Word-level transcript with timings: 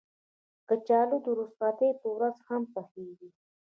کچالو 0.67 1.17
د 1.25 1.27
رخصتۍ 1.39 1.91
په 2.01 2.07
ورځ 2.15 2.35
هم 2.47 2.61
پخېږي 2.73 3.29